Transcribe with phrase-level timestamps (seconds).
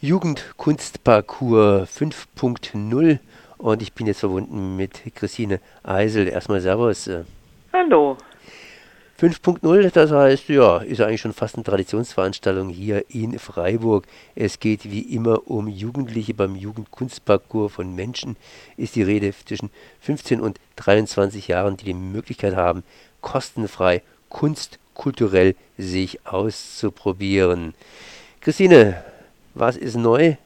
[0.00, 3.18] Jugendkunstparcours 5.0
[3.56, 6.28] und ich bin jetzt verbunden mit Christine Eisel.
[6.28, 7.10] Erstmal Servus.
[7.72, 8.16] Hallo.
[9.20, 14.06] 5.0, das heißt, ja, ist eigentlich schon fast eine Traditionsveranstaltung hier in Freiburg.
[14.36, 16.32] Es geht wie immer um Jugendliche.
[16.32, 18.36] Beim Jugendkunstparcours von Menschen
[18.76, 19.70] ist die Rede zwischen
[20.02, 22.84] 15 und 23 Jahren, die die Möglichkeit haben,
[23.20, 27.74] kostenfrei Kunst kulturell sich auszuprobieren.
[28.40, 29.02] Christine,
[29.58, 30.36] was ist neu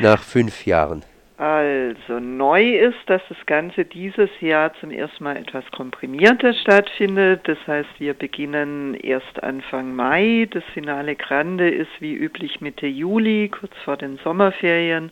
[0.00, 1.04] nach fünf Jahren?
[1.36, 7.40] Also neu ist, dass das Ganze dieses Jahr zum ersten Mal etwas komprimierter stattfindet.
[7.48, 10.46] Das heißt, wir beginnen erst Anfang Mai.
[10.48, 15.10] Das Finale Grande ist wie üblich Mitte Juli, kurz vor den Sommerferien,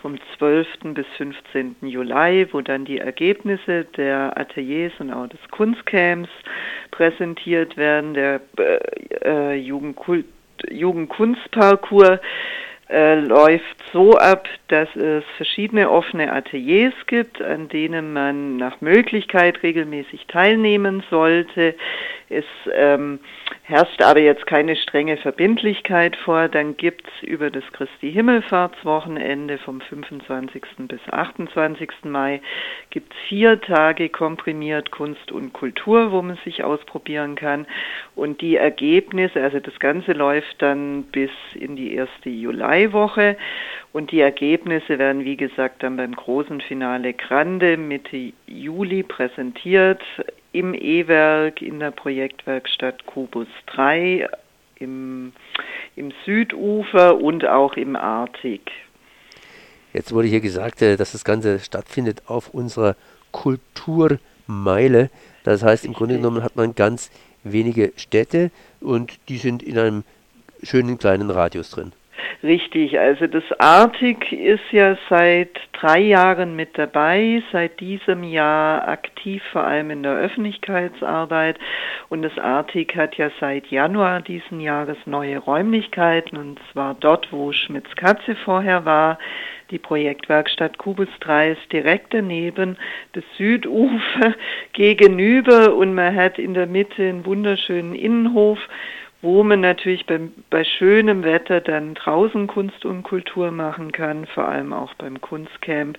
[0.00, 0.94] vom 12.
[0.94, 1.76] bis 15.
[1.82, 6.30] Juli, wo dann die Ergebnisse der Ateliers und auch des Kunstcamps
[6.92, 8.40] präsentiert werden, der
[9.22, 10.24] äh, Jugendkult
[10.70, 12.18] Jugendkunstparcours
[12.90, 19.62] äh, läuft so ab, dass es verschiedene offene Ateliers gibt, an denen man nach Möglichkeit
[19.62, 21.74] regelmäßig teilnehmen sollte.
[22.30, 23.20] Es ähm,
[23.62, 26.48] herrscht aber jetzt keine strenge Verbindlichkeit vor.
[26.48, 30.62] Dann gibt's über das Christi Himmelfahrtswochenende vom 25.
[30.88, 31.90] bis 28.
[32.04, 32.40] Mai
[32.90, 37.66] gibt's vier Tage komprimiert Kunst und Kultur, wo man sich ausprobieren kann.
[38.14, 43.36] Und die Ergebnisse, also das Ganze läuft dann bis in die erste Juliwoche.
[43.92, 50.02] Und die Ergebnisse werden, wie gesagt, dann beim großen Finale Grande Mitte Juli präsentiert
[50.52, 54.28] im E-Werk in der Projektwerkstatt Kubus 3
[54.76, 55.32] im,
[55.96, 58.70] im Südufer und auch im Arctic.
[59.92, 62.96] Jetzt wurde hier gesagt, äh, dass das Ganze stattfindet auf unserer
[63.32, 65.10] Kulturmeile.
[65.44, 67.10] Das heißt, im Grunde genommen hat man ganz
[67.44, 70.04] wenige Städte und die sind in einem
[70.62, 71.92] schönen kleinen Radius drin.
[72.42, 79.42] Richtig, also das Artig ist ja seit drei Jahren mit dabei, seit diesem Jahr aktiv
[79.52, 81.58] vor allem in der Öffentlichkeitsarbeit.
[82.08, 87.52] Und das Artig hat ja seit Januar diesen Jahres neue Räumlichkeiten und zwar dort, wo
[87.52, 89.18] Schmitz Katze vorher war.
[89.70, 92.78] Die Projektwerkstatt Kubus 3 ist direkt daneben,
[93.12, 94.34] das Südufer
[94.72, 95.74] gegenüber.
[95.74, 98.58] Und man hat in der Mitte einen wunderschönen Innenhof
[99.20, 100.20] wo man natürlich bei,
[100.50, 105.98] bei schönem Wetter dann draußen Kunst und Kultur machen kann, vor allem auch beim Kunstcamp.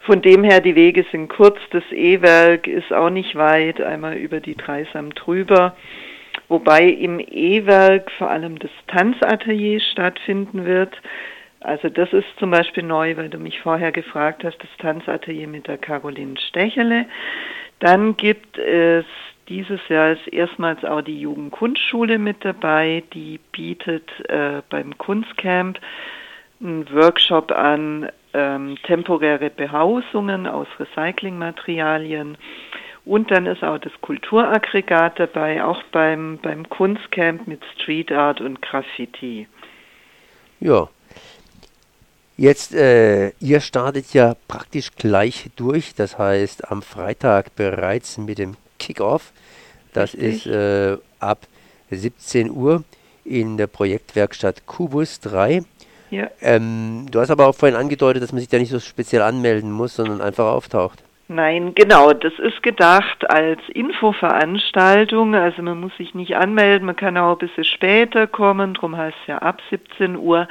[0.00, 4.40] Von dem her, die Wege sind kurz, das E-Werk ist auch nicht weit, einmal über
[4.40, 5.76] die Dreisam drüber.
[6.48, 10.94] Wobei im E-Werk vor allem das Tanzatelier stattfinden wird.
[11.60, 15.68] Also das ist zum Beispiel neu, weil du mich vorher gefragt hast, das Tanzatelier mit
[15.68, 17.06] der Caroline Stechele.
[17.78, 19.04] Dann gibt es
[19.52, 23.02] dieses Jahr ist erstmals auch die Jugendkunstschule mit dabei.
[23.12, 25.78] Die bietet äh, beim Kunstcamp
[26.62, 32.38] einen Workshop an, ähm, temporäre Behausungen aus Recyclingmaterialien.
[33.04, 38.62] Und dann ist auch das Kulturaggregat dabei, auch beim, beim Kunstcamp mit Street Art und
[38.62, 39.48] Graffiti.
[40.60, 40.88] Ja.
[42.38, 48.56] Jetzt, äh, ihr startet ja praktisch gleich durch, das heißt am Freitag bereits mit dem
[48.82, 49.32] Kickoff.
[49.92, 50.46] Das Richtig.
[50.46, 51.46] ist äh, ab
[51.90, 52.84] 17 Uhr
[53.24, 55.62] in der Projektwerkstatt Kubus 3.
[56.10, 56.28] Ja.
[56.40, 59.70] Ähm, du hast aber auch vorhin angedeutet, dass man sich da nicht so speziell anmelden
[59.70, 61.02] muss, sondern einfach auftaucht.
[61.28, 67.16] Nein, genau, das ist gedacht als Infoveranstaltung, also man muss sich nicht anmelden, man kann
[67.16, 70.46] auch ein bisschen später kommen, darum heißt es ja ab 17 Uhr.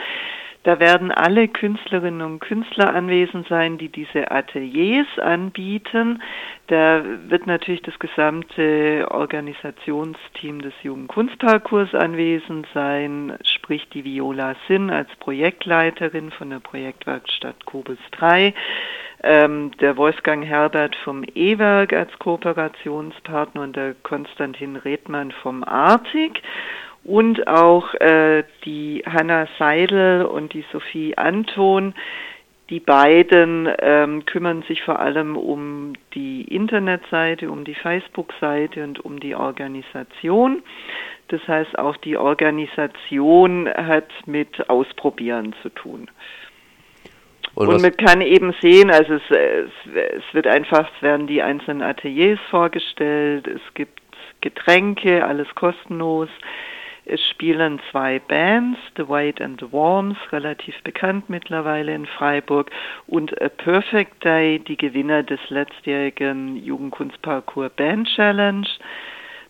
[0.64, 6.22] Da werden alle Künstlerinnen und Künstler anwesend sein, die diese Ateliers anbieten.
[6.68, 15.10] Da wird natürlich das gesamte Organisationsteam des Jugendkunstparcours anwesend sein, sprich die Viola Sinn als
[15.16, 18.54] Projektleiterin von der Projektwerkstatt Kobus 3,
[19.24, 26.44] ähm, der Wolfgang Herbert vom E-Werk als Kooperationspartner und der Konstantin Redmann vom Artig
[27.04, 31.94] und auch äh, die Hanna Seidel und die Sophie Anton.
[32.70, 39.20] Die beiden ähm, kümmern sich vor allem um die Internetseite, um die Facebook-Seite und um
[39.20, 40.64] die Organisation.
[41.28, 46.10] Das heißt, auch die Organisation hat mit Ausprobieren zu tun.
[47.56, 51.42] Und, und man kann eben sehen, also es, es, es wird einfach, es werden die
[51.42, 54.00] einzelnen Ateliers vorgestellt, es gibt
[54.40, 56.30] Getränke, alles kostenlos.
[57.06, 62.70] Es spielen zwei Bands, The White and the Worms, relativ bekannt mittlerweile in Freiburg,
[63.08, 68.68] und A Perfect Day, die Gewinner des letztjährigen Jugendkunstparcours Band Challenge.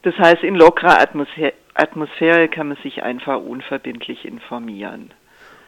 [0.03, 5.11] Das heißt, in lockerer Atmosphäre, Atmosphäre kann man sich einfach unverbindlich informieren.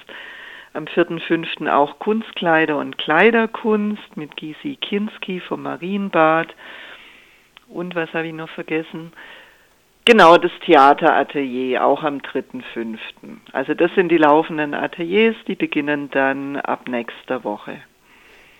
[0.74, 1.70] Am 4.5.
[1.70, 6.48] auch Kunstkleider und Kleiderkunst mit Gysi Kinski vom Marienbad.
[7.68, 9.12] Und was habe ich noch vergessen?
[10.06, 12.98] Genau, das Theateratelier, auch am 3.5.
[13.52, 17.78] Also das sind die laufenden Ateliers, die beginnen dann ab nächster Woche.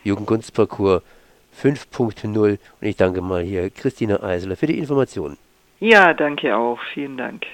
[0.04, 1.02] Jugendkunstparcours
[1.60, 5.36] 5.0 und ich danke mal hier Christina Eisler für die Informationen.
[5.80, 6.78] Ja, danke auch.
[6.94, 7.44] Vielen Dank.